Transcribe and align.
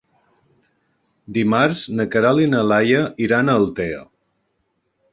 Dimarts 1.35 1.85
na 1.99 2.07
Queralt 2.15 2.45
i 2.47 2.51
na 2.57 2.65
Laia 2.73 3.07
iran 3.29 3.49
a 3.49 3.59
Altea. 3.63 4.05